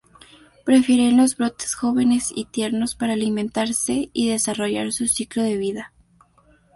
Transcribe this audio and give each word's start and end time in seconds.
Prefieren 0.65 1.17
los 1.17 1.37
brotes 1.37 1.75
jóvenes 1.75 2.33
y 2.35 2.45
tiernos 2.45 2.95
para 2.95 3.13
alimentarse 3.13 4.09
y 4.13 4.27
desarrollar 4.29 4.91
su 4.93 5.05
ciclo 5.05 5.43
de 5.43 5.57
vida. 5.57 5.93